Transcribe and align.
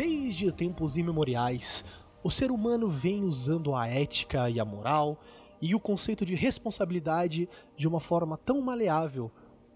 desde 0.00 0.50
tempos 0.50 0.96
imemoriais, 0.96 1.84
o 2.24 2.30
ser 2.30 2.50
humano 2.50 2.88
vem 2.88 3.22
usando 3.22 3.74
a 3.74 3.86
ética 3.86 4.48
e 4.48 4.58
a 4.58 4.64
moral 4.64 5.20
e 5.60 5.74
o 5.74 5.80
conceito 5.80 6.24
de 6.24 6.34
responsabilidade 6.34 7.46
de 7.76 7.86
uma 7.86 8.00
forma 8.00 8.38
tão 8.38 8.62
maleável 8.62 9.30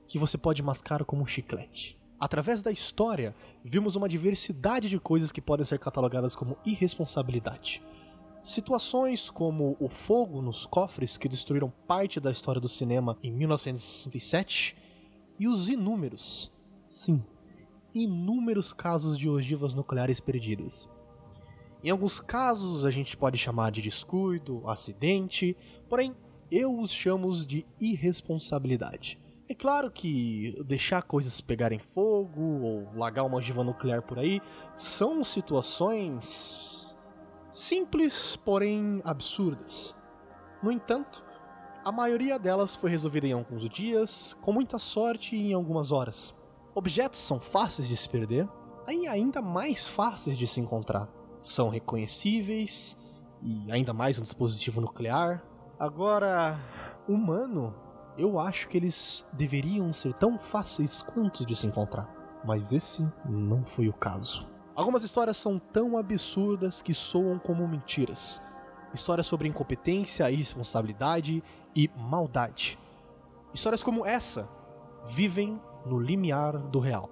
que 0.09 0.19
você 0.19 0.39
pode 0.39 0.63
mascar 0.63 1.05
como 1.05 1.23
um 1.23 1.27
chiclete. 1.27 2.01
Através 2.19 2.63
da 2.63 2.73
história, 2.73 3.37
vimos 3.63 3.97
uma 3.97 4.09
diversidade 4.09 4.89
de 4.89 4.99
coisas 4.99 5.31
que 5.31 5.43
podem 5.43 5.67
ser 5.67 5.79
catalogadas 5.79 6.35
como 6.35 6.57
irresponsabilidade. 6.65 7.83
Situações 8.43 9.29
como 9.29 9.77
o 9.79 9.91
fogo 9.91 10.41
nos 10.41 10.65
cofres 10.65 11.19
que 11.19 11.29
destruíram 11.29 11.71
parte 11.87 12.19
da 12.19 12.33
história 12.33 12.63
do 12.63 12.69
cinema 12.69 13.19
em 13.23 13.31
1967 13.31 14.75
e 15.39 15.47
os 15.47 15.69
inúmeros, 15.69 16.51
sim, 16.87 17.23
inúmeros 17.95 18.73
casos 18.73 19.17
de 19.17 19.29
ogivas 19.29 19.75
nucleares 19.75 20.21
perdidas. 20.21 20.89
Em 21.83 21.91
alguns 21.91 22.21
casos 22.21 22.85
a 22.85 22.91
gente 22.91 23.17
pode 23.17 23.39
chamar 23.39 23.71
de 23.71 23.81
descuido, 23.83 24.69
acidente, 24.69 25.57
porém 25.89 26.17
eu 26.51 26.79
os 26.79 26.91
chamo 26.91 27.33
de 27.45 27.67
irresponsabilidade. 27.81 29.19
É 29.47 29.55
claro 29.55 29.91
que 29.91 30.59
deixar 30.67 31.03
coisas 31.03 31.41
pegarem 31.41 31.79
fogo 31.79 32.63
ou 32.63 32.89
largar 32.97 33.25
uma 33.25 33.37
ogiva 33.37 33.63
nuclear 33.63 34.01
por 34.01 34.19
aí 34.19 34.41
são 34.77 35.23
situações 35.23 36.97
simples, 37.51 38.37
porém 38.37 39.03
absurdas. 39.05 39.95
No 40.63 40.73
entanto, 40.73 41.23
a 41.85 41.93
maioria 41.93 42.39
delas 42.39 42.75
foi 42.75 42.89
resolvida 42.89 43.27
em 43.27 43.33
alguns 43.33 43.69
dias, 43.69 44.33
com 44.41 44.51
muita 44.51 44.79
sorte 44.79 45.37
e 45.37 45.51
em 45.51 45.53
algumas 45.53 45.93
horas. 45.93 46.35
Objetos 46.77 47.21
são 47.21 47.39
fáceis 47.39 47.87
de 47.87 47.97
se 47.97 48.09
perder, 48.09 48.49
aí 48.85 49.07
ainda 49.07 49.41
mais 49.41 49.87
fáceis 49.87 50.37
de 50.37 50.45
se 50.45 50.61
encontrar. 50.61 51.09
São 51.39 51.69
reconhecíveis 51.69 52.97
e 53.41 53.71
ainda 53.71 53.95
mais 53.95 54.19
um 54.19 54.23
dispositivo 54.23 54.81
nuclear. 54.81 55.45
Agora, 55.79 56.59
humano 57.07 57.73
eu 58.19 58.41
acho 58.41 58.69
que 58.69 58.77
eles 58.77 59.25
deveriam 59.33 59.93
ser 59.93 60.15
tão 60.15 60.37
fáceis 60.37 61.01
quanto 61.01 61.47
de 61.47 61.55
se 61.55 61.67
encontrar. 61.67 62.13
Mas 62.45 62.73
esse 62.73 63.09
não 63.25 63.65
foi 63.65 63.89
o 63.89 63.93
caso. 63.93 64.47
Algumas 64.75 65.05
histórias 65.05 65.37
são 65.37 65.61
tão 65.61 65.97
absurdas 65.97 66.83
que 66.83 66.93
soam 66.93 67.39
como 67.39 67.69
mentiras. 67.69 68.43
Histórias 68.93 69.29
sobre 69.29 69.47
incompetência, 69.47 70.29
irresponsabilidade 70.29 71.41
e 71.75 71.89
maldade. 71.97 72.79
Histórias 73.53 73.83
como 73.83 74.05
essa 74.05 74.49
vivem 75.07 75.61
no 75.87 75.99
limiar 75.99 76.59
do 76.59 76.79
real. 76.79 77.11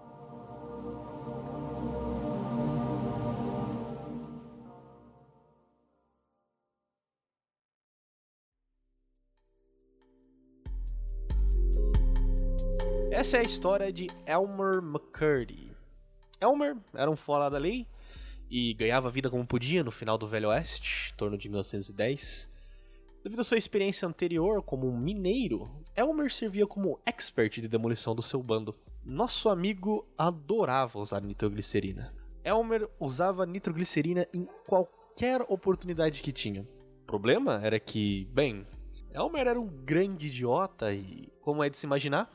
Essa 13.11 13.37
é 13.37 13.41
a 13.41 13.43
história 13.43 13.93
de 13.93 14.09
Elmer 14.27 14.79
McCurdy. 14.83 15.71
Elmer 16.41 16.77
era 16.93 17.11
um 17.11 17.17
fora 17.17 17.49
da 17.49 17.57
lei 17.57 17.87
e 18.51 18.75
ganhava 18.75 19.11
vida 19.11 19.31
como 19.31 19.47
podia 19.47 19.85
no 19.85 19.91
final 19.91 20.19
do 20.19 20.27
Velho 20.27 20.49
Oeste, 20.49 21.13
em 21.13 21.17
torno 21.17 21.39
de 21.39 21.49
1910. 21.49 22.52
Devido 23.23 23.39
à 23.41 23.45
sua 23.45 23.57
experiência 23.57 24.07
anterior 24.09 24.65
como 24.65 24.89
um 24.89 24.99
mineiro, 24.99 25.71
Elmer 25.95 26.33
servia 26.33 26.67
como 26.67 26.99
expert 27.07 27.61
de 27.61 27.69
demolição 27.69 28.17
do 28.17 28.23
seu 28.23 28.43
bando. 28.43 28.75
Nosso 29.05 29.49
amigo 29.49 30.05
adorava 30.19 30.99
usar 30.99 31.21
nitroglicerina. 31.23 32.13
Elmer 32.45 32.89
usava 32.99 33.47
nitroglicerina 33.47 34.27
em 34.35 34.49
qualquer 34.67 35.41
oportunidade 35.49 36.21
que 36.21 36.33
tinha. 36.33 36.67
O 37.03 37.07
problema 37.07 37.61
era 37.63 37.79
que, 37.79 38.27
bem, 38.33 38.67
Elmer 39.15 39.47
era 39.47 39.61
um 39.61 39.69
grande 39.69 40.27
idiota 40.27 40.93
e, 40.93 41.29
como 41.41 41.63
é 41.63 41.71
de 41.71 41.79
se 41.79 41.87
imaginar, 41.87 42.29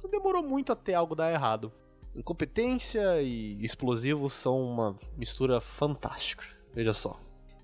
não 0.00 0.08
demorou 0.08 0.44
muito 0.44 0.70
até 0.70 0.94
algo 0.94 1.16
dar 1.16 1.32
errado. 1.32 1.72
Incompetência 2.14 3.20
e 3.20 3.64
explosivos 3.64 4.32
são 4.34 4.62
uma 4.62 4.94
mistura 5.16 5.60
fantástica. 5.60 6.44
Veja 6.72 6.94
só. 6.94 7.18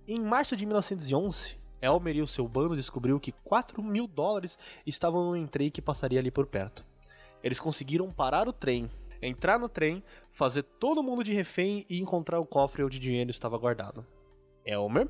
Em 0.08 0.20
março 0.20 0.56
de 0.56 0.66
1911, 0.66 1.64
Elmer 1.80 2.16
e 2.16 2.22
o 2.22 2.26
seu 2.26 2.46
bando 2.48 2.76
descobriu 2.76 3.20
que 3.20 3.32
4 3.32 3.82
mil 3.82 4.06
dólares 4.06 4.58
estavam 4.86 5.32
um 5.32 5.46
trem 5.46 5.70
que 5.70 5.82
passaria 5.82 6.18
ali 6.18 6.30
por 6.30 6.46
perto. 6.46 6.84
Eles 7.42 7.60
conseguiram 7.60 8.10
parar 8.10 8.48
o 8.48 8.52
trem, 8.52 8.90
entrar 9.20 9.58
no 9.58 9.68
trem, 9.68 10.02
fazer 10.32 10.62
todo 10.62 11.02
mundo 11.02 11.22
de 11.22 11.32
refém 11.32 11.84
e 11.88 11.98
encontrar 11.98 12.40
o 12.40 12.46
cofre 12.46 12.82
onde 12.82 12.98
o 12.98 13.00
dinheiro 13.00 13.30
estava 13.30 13.58
guardado. 13.58 14.06
Elmer, 14.64 15.08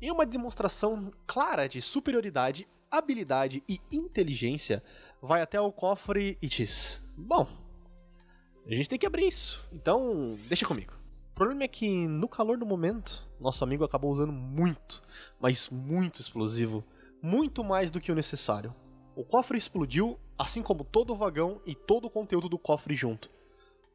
em 0.00 0.10
uma 0.10 0.26
demonstração 0.26 1.10
clara 1.26 1.68
de 1.68 1.80
superioridade, 1.80 2.66
habilidade 2.90 3.62
e 3.68 3.80
inteligência, 3.92 4.82
vai 5.22 5.42
até 5.42 5.60
o 5.60 5.70
cofre 5.70 6.36
e 6.42 6.48
diz: 6.48 7.02
Bom, 7.16 7.46
a 8.66 8.74
gente 8.74 8.88
tem 8.88 8.98
que 8.98 9.06
abrir 9.06 9.28
isso, 9.28 9.64
então 9.72 10.36
deixa 10.48 10.66
comigo. 10.66 10.99
Problema 11.40 11.64
é 11.64 11.68
que, 11.68 12.06
no 12.06 12.28
calor 12.28 12.58
do 12.58 12.66
momento, 12.66 13.26
nosso 13.40 13.64
amigo 13.64 13.82
acabou 13.82 14.12
usando 14.12 14.30
muito, 14.30 15.02
mas 15.40 15.70
muito 15.70 16.20
explosivo, 16.20 16.84
muito 17.22 17.64
mais 17.64 17.90
do 17.90 17.98
que 17.98 18.12
o 18.12 18.14
necessário. 18.14 18.74
O 19.16 19.24
cofre 19.24 19.56
explodiu, 19.56 20.20
assim 20.36 20.60
como 20.60 20.84
todo 20.84 21.14
o 21.14 21.16
vagão 21.16 21.58
e 21.64 21.74
todo 21.74 22.04
o 22.04 22.10
conteúdo 22.10 22.46
do 22.46 22.58
cofre 22.58 22.94
junto. 22.94 23.30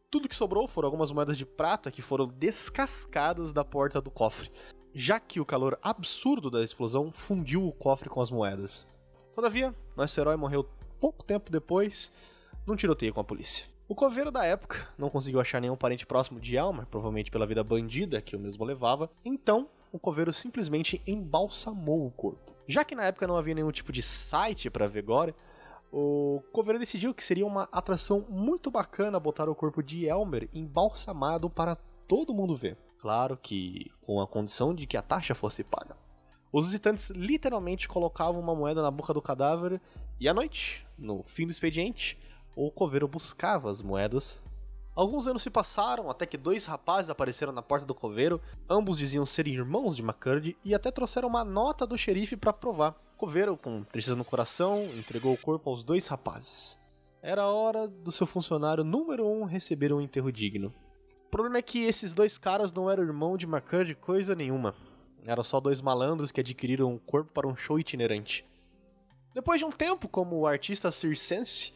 Tudo 0.10 0.28
que 0.28 0.34
sobrou 0.34 0.68
foram 0.68 0.88
algumas 0.88 1.12
moedas 1.12 1.38
de 1.38 1.46
prata 1.46 1.92
que 1.92 2.02
foram 2.02 2.28
descascadas 2.28 3.54
da 3.54 3.64
porta 3.64 4.02
do 4.02 4.10
cofre, 4.10 4.50
já 4.92 5.20
que 5.20 5.40
o 5.40 5.46
calor 5.46 5.78
absurdo 5.84 6.50
da 6.50 6.64
explosão 6.64 7.12
fundiu 7.14 7.64
o 7.64 7.72
cofre 7.72 8.10
com 8.10 8.22
as 8.22 8.32
moedas. 8.32 8.88
Todavia, 9.36 9.72
nosso 9.96 10.20
herói 10.20 10.36
morreu 10.36 10.68
pouco 11.00 11.24
tempo 11.24 11.52
depois, 11.52 12.12
num 12.66 12.76
tiroteio 12.76 13.14
com 13.14 13.22
a 13.22 13.24
polícia. 13.24 13.75
O 13.88 13.94
coveiro 13.94 14.32
da 14.32 14.44
época 14.44 14.90
não 14.98 15.12
conseguiu 15.12 15.40
achar 15.40 15.62
nenhum 15.62 15.78
parente 15.78 16.08
próximo 16.08 16.40
de 16.40 16.56
Elmer, 16.56 16.88
provavelmente 16.88 17.30
pela 17.30 17.46
vida 17.46 17.64
bandida 17.64 18.20
que 18.20 18.36
o 18.36 18.40
mesmo 18.40 18.66
levava, 18.66 19.12
então 19.24 19.70
o 19.92 20.00
coveiro 20.00 20.34
simplesmente 20.34 21.04
embalsamou 21.06 22.08
o 22.08 22.10
corpo. 22.10 22.52
Já 22.68 22.84
que 22.84 22.96
na 22.96 23.04
época 23.04 23.28
não 23.28 23.38
havia 23.38 23.54
nenhum 23.54 23.72
tipo 23.72 23.92
de 23.92 24.02
site 24.02 24.72
para 24.72 24.88
ver 24.88 25.04
gore, 25.04 25.36
o 25.92 26.42
coveiro 26.52 26.80
decidiu 26.80 27.14
que 27.14 27.24
seria 27.24 27.46
uma 27.46 27.70
atração 27.72 28.26
muito 28.28 28.72
bacana 28.72 29.20
botar 29.20 29.48
o 29.48 29.54
corpo 29.54 29.84
de 29.84 30.06
Elmer 30.06 30.50
embalsamado 30.52 31.48
para 31.48 31.76
todo 32.08 32.34
mundo 32.34 32.56
ver. 32.56 32.76
Claro 32.98 33.38
que 33.38 33.92
com 34.02 34.20
a 34.20 34.26
condição 34.26 34.74
de 34.74 34.88
que 34.88 34.98
a 34.98 35.02
taxa 35.04 35.36
fosse 35.36 35.64
paga. 35.64 35.96
Os 36.52 36.66
visitantes 36.66 37.12
literalmente 37.12 37.88
colocavam 37.88 38.42
uma 38.42 38.56
moeda 38.56 38.82
na 38.82 38.90
boca 38.90 39.14
do 39.14 39.22
cadáver 39.22 39.80
e 40.20 40.28
à 40.28 40.34
noite, 40.34 40.84
no 40.98 41.22
fim 41.22 41.46
do 41.46 41.52
expediente, 41.52 42.18
o 42.56 42.72
coveiro 42.72 43.08
buscava 43.08 43.70
as 43.70 43.82
moedas. 43.82 44.42
Alguns 44.96 45.28
anos 45.28 45.44
se 45.44 45.50
passaram 45.50 46.10
até 46.10 46.26
que 46.26 46.38
dois 46.38 46.64
rapazes 46.64 47.10
apareceram 47.10 47.52
na 47.52 47.62
porta 47.62 47.86
do 47.86 47.94
coveiro. 47.94 48.42
Ambos 48.70 48.98
diziam 48.98 49.26
serem 49.26 49.54
irmãos 49.54 49.98
de 49.98 50.02
McCurdy 50.02 50.58
e 50.64 50.74
até 50.74 50.90
trouxeram 50.90 51.28
uma 51.28 51.44
nota 51.44 51.86
do 51.86 51.98
xerife 51.98 52.38
para 52.38 52.54
provar. 52.54 52.96
O 53.14 53.18
coveiro, 53.18 53.58
com 53.58 53.84
tristeza 53.84 54.16
no 54.16 54.24
coração, 54.24 54.84
entregou 54.98 55.34
o 55.34 55.38
corpo 55.38 55.70
aos 55.70 55.84
dois 55.84 56.08
rapazes. 56.08 56.80
Era 57.22 57.48
hora 57.48 57.88
do 57.88 58.12
seu 58.12 58.26
funcionário 58.26 58.84
número 58.84 59.28
um 59.28 59.44
receber 59.44 59.92
um 59.92 60.00
enterro 60.00 60.32
digno. 60.32 60.74
O 61.26 61.30
problema 61.30 61.58
é 61.58 61.62
que 61.62 61.80
esses 61.80 62.14
dois 62.14 62.38
caras 62.38 62.72
não 62.72 62.90
eram 62.90 63.04
irmão 63.04 63.36
de 63.36 63.46
McCurdy 63.46 63.96
coisa 63.96 64.34
nenhuma. 64.34 64.74
Eram 65.26 65.44
só 65.44 65.60
dois 65.60 65.82
malandros 65.82 66.32
que 66.32 66.40
adquiriram 66.40 66.94
o 66.94 67.00
corpo 67.00 67.34
para 67.34 67.48
um 67.48 67.56
show 67.56 67.78
itinerante. 67.78 68.46
Depois 69.34 69.60
de 69.60 69.66
um 69.66 69.72
tempo 69.72 70.08
como 70.08 70.46
artista 70.46 70.90
circense, 70.92 71.74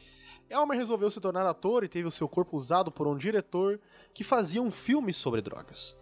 Elmer 0.49 0.77
resolveu 0.77 1.11
se 1.11 1.21
tornar 1.21 1.45
ator 1.45 1.83
e 1.83 1.87
teve 1.87 2.07
o 2.07 2.11
seu 2.11 2.27
corpo 2.27 2.57
usado 2.57 2.91
por 2.91 3.07
um 3.07 3.15
diretor 3.15 3.79
que 4.13 4.23
fazia 4.23 4.61
um 4.61 4.71
filme 4.71 5.13
sobre 5.13 5.41
drogas. 5.41 5.95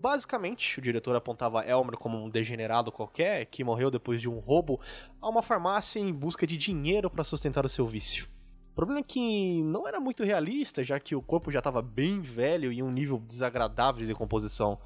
Basicamente, 0.00 0.78
o 0.78 0.82
diretor 0.82 1.14
apontava 1.14 1.62
Elmer 1.66 1.98
como 1.98 2.16
um 2.16 2.30
degenerado 2.30 2.90
qualquer 2.90 3.44
que 3.44 3.62
morreu 3.62 3.90
depois 3.90 4.18
de 4.18 4.30
um 4.30 4.38
roubo 4.38 4.80
a 5.20 5.28
uma 5.28 5.42
farmácia 5.42 6.00
em 6.00 6.10
busca 6.10 6.46
de 6.46 6.56
dinheiro 6.56 7.10
para 7.10 7.22
sustentar 7.22 7.66
o 7.66 7.68
seu 7.68 7.86
vício. 7.86 8.26
O 8.72 8.74
problema 8.74 9.00
é 9.00 9.02
que 9.02 9.62
não 9.62 9.86
era 9.86 10.00
muito 10.00 10.24
realista, 10.24 10.82
já 10.82 10.98
que 10.98 11.14
o 11.14 11.20
corpo 11.20 11.52
já 11.52 11.58
estava 11.58 11.82
bem 11.82 12.22
velho 12.22 12.72
e 12.72 12.78
em 12.78 12.82
um 12.82 12.90
nível 12.90 13.18
desagradável 13.18 14.00
de 14.00 14.06
decomposição. 14.06 14.78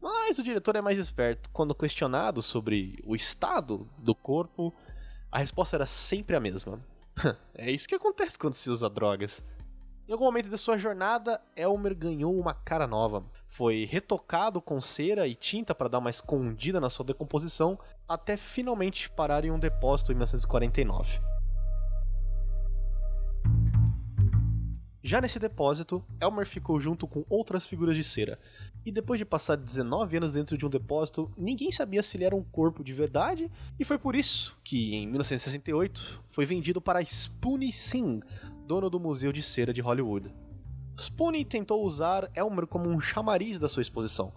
Mas 0.00 0.38
o 0.38 0.42
diretor 0.44 0.76
é 0.76 0.80
mais 0.80 1.00
esperto. 1.00 1.50
Quando 1.50 1.74
questionado 1.74 2.40
sobre 2.40 3.02
o 3.04 3.16
estado 3.16 3.88
do 3.98 4.14
corpo, 4.14 4.72
a 5.32 5.38
resposta 5.38 5.74
era 5.74 5.86
sempre 5.86 6.36
a 6.36 6.40
mesma. 6.40 6.78
é 7.54 7.70
isso 7.70 7.88
que 7.88 7.94
acontece 7.94 8.38
quando 8.38 8.54
se 8.54 8.70
usa 8.70 8.88
drogas. 8.88 9.44
Em 10.08 10.12
algum 10.12 10.24
momento 10.24 10.48
de 10.48 10.56
sua 10.56 10.78
jornada, 10.78 11.40
Elmer 11.56 11.96
ganhou 11.96 12.38
uma 12.38 12.54
cara 12.54 12.86
nova. 12.86 13.24
Foi 13.48 13.84
retocado 13.90 14.60
com 14.60 14.80
cera 14.80 15.26
e 15.26 15.34
tinta 15.34 15.74
para 15.74 15.88
dar 15.88 15.98
uma 15.98 16.10
escondida 16.10 16.80
na 16.80 16.88
sua 16.88 17.04
decomposição, 17.04 17.76
até 18.08 18.36
finalmente 18.36 19.10
parar 19.10 19.44
em 19.44 19.50
um 19.50 19.58
depósito 19.58 20.12
em 20.12 20.14
1949. 20.14 21.35
Já 25.06 25.20
nesse 25.20 25.38
depósito, 25.38 26.04
Elmer 26.20 26.44
ficou 26.44 26.80
junto 26.80 27.06
com 27.06 27.24
outras 27.30 27.64
figuras 27.64 27.94
de 27.94 28.02
cera. 28.02 28.40
E 28.84 28.90
depois 28.90 29.20
de 29.20 29.24
passar 29.24 29.54
19 29.54 30.16
anos 30.16 30.32
dentro 30.32 30.58
de 30.58 30.66
um 30.66 30.68
depósito, 30.68 31.30
ninguém 31.38 31.70
sabia 31.70 32.02
se 32.02 32.16
ele 32.16 32.24
era 32.24 32.34
um 32.34 32.42
corpo 32.42 32.82
de 32.82 32.92
verdade, 32.92 33.48
e 33.78 33.84
foi 33.84 33.98
por 33.98 34.16
isso 34.16 34.58
que, 34.64 34.96
em 34.96 35.06
1968, 35.06 36.24
foi 36.28 36.44
vendido 36.44 36.80
para 36.80 37.00
Spoonie 37.04 37.72
Singh, 37.72 38.20
dono 38.66 38.90
do 38.90 38.98
Museu 38.98 39.32
de 39.32 39.42
Cera 39.42 39.72
de 39.72 39.80
Hollywood. 39.80 40.34
Spoonie 40.98 41.44
tentou 41.44 41.86
usar 41.86 42.28
Elmer 42.34 42.66
como 42.66 42.90
um 42.90 42.98
chamariz 42.98 43.60
da 43.60 43.68
sua 43.68 43.82
exposição, 43.82 44.32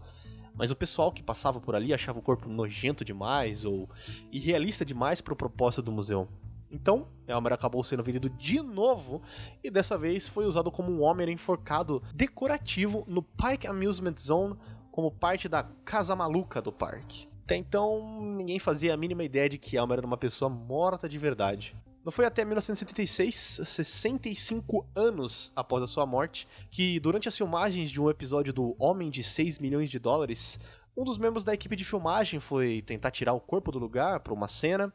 mas 0.53 0.69
o 0.69 0.75
pessoal 0.75 1.11
que 1.11 1.23
passava 1.23 1.59
por 1.59 1.73
ali 1.73 1.95
achava 1.95 2.19
o 2.19 2.21
corpo 2.21 2.47
nojento 2.47 3.03
demais 3.03 3.65
ou 3.65 3.89
irrealista 4.31 4.85
demais 4.85 5.19
para 5.19 5.33
o 5.33 5.35
propósito 5.35 5.81
do 5.81 5.91
museu. 5.91 6.27
Então, 6.71 7.07
Elmer 7.27 7.53
acabou 7.53 7.83
sendo 7.83 8.03
vendido 8.03 8.29
de 8.29 8.61
novo 8.61 9.21
e 9.63 9.71
dessa 9.71 9.97
vez 9.97 10.27
foi 10.27 10.45
usado 10.45 10.71
como 10.71 10.91
um 10.91 11.01
homem 11.01 11.31
enforcado 11.31 12.01
decorativo 12.13 13.03
no 13.07 13.23
Pike 13.23 13.67
Amusement 13.67 14.15
Zone 14.17 14.55
como 14.91 15.11
parte 15.11 15.47
da 15.49 15.63
casa 15.83 16.15
maluca 16.15 16.61
do 16.61 16.71
parque. 16.71 17.27
Até 17.43 17.55
então, 17.55 18.21
ninguém 18.37 18.59
fazia 18.59 18.93
a 18.93 18.97
mínima 18.97 19.23
ideia 19.23 19.49
de 19.49 19.57
que 19.57 19.75
Elmer 19.75 19.97
era 19.97 20.07
uma 20.07 20.17
pessoa 20.17 20.49
morta 20.49 21.09
de 21.09 21.17
verdade. 21.17 21.75
Não 22.05 22.11
foi 22.11 22.25
até 22.25 22.45
1976, 22.45 23.61
65 23.63 24.85
anos 24.95 25.51
após 25.55 25.83
a 25.83 25.87
sua 25.87 26.05
morte, 26.05 26.47
que 26.71 26.99
durante 26.99 27.27
as 27.27 27.35
filmagens 27.35 27.91
de 27.91 27.99
um 27.99 28.09
episódio 28.09 28.53
do 28.53 28.75
Homem 28.79 29.09
de 29.09 29.21
6 29.21 29.59
milhões 29.59 29.89
de 29.89 29.99
dólares, 29.99 30.59
um 30.95 31.03
dos 31.03 31.17
membros 31.17 31.43
da 31.43 31.53
equipe 31.53 31.75
de 31.75 31.83
filmagem 31.83 32.39
foi 32.39 32.81
tentar 32.81 33.11
tirar 33.11 33.33
o 33.33 33.39
corpo 33.39 33.71
do 33.71 33.79
lugar 33.79 34.19
para 34.21 34.33
uma 34.33 34.47
cena, 34.47 34.93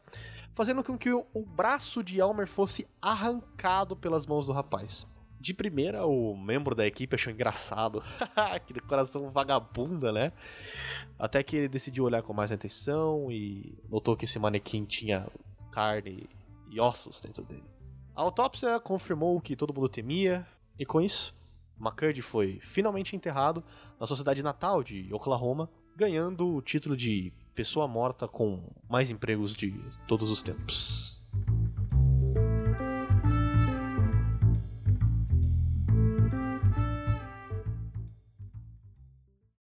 fazendo 0.54 0.82
com 0.82 0.96
que 0.96 1.12
o, 1.12 1.44
braço 1.46 2.02
de 2.02 2.20
Elmer 2.20 2.46
fosse 2.46 2.86
arrancado 3.02 3.96
pelas 3.96 4.26
mãos 4.26 4.46
do 4.46 4.52
rapaz. 4.52 5.06
De 5.40 5.52
primeira, 5.52 6.06
o 6.06 6.34
membro 6.36 6.74
da 6.74 6.86
equipe 6.86 7.14
achou 7.14 7.32
engraçado. 7.32 8.02
que 8.66 8.72
decoração 8.72 9.30
vagabunda, 9.30 10.10
né? 10.10 10.32
Até 11.18 11.42
que 11.42 11.56
ele 11.56 11.68
decidiu 11.68 12.04
olhar 12.04 12.22
com 12.22 12.32
mais 12.32 12.50
atenção 12.50 13.30
e 13.30 13.76
notou 13.90 14.16
que 14.16 14.24
esse 14.24 14.38
manequim 14.38 14.84
tinha 14.84 15.26
carne 15.70 16.26
e 16.70 16.80
ossos 16.80 17.20
dentro 17.20 17.44
dele. 17.44 17.64
A 18.16 18.22
autópsia 18.22 18.80
confirmou 18.80 19.36
o 19.36 19.40
que 19.40 19.56
todo 19.56 19.74
mundo 19.74 19.88
temia, 19.88 20.46
e 20.78 20.86
com 20.86 21.00
isso, 21.00 21.34
McCurdy 21.78 22.22
foi 22.22 22.58
finalmente 22.60 23.16
enterrado 23.16 23.62
na 23.98 24.06
cidade 24.06 24.42
natal 24.42 24.82
de 24.82 25.12
Oklahoma, 25.12 25.68
ganhando 25.96 26.54
o 26.54 26.62
título 26.62 26.96
de 26.96 27.32
pessoa 27.54 27.86
morta 27.86 28.26
com 28.26 28.60
mais 28.88 29.10
empregos 29.10 29.54
de 29.54 29.80
todos 30.06 30.30
os 30.30 30.42
tempos. 30.42 31.13